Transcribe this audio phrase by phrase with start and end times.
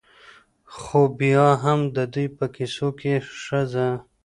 [0.77, 3.13] ؛خو بيا هم د دوى په کيسو کې
[3.43, 3.87] ښځه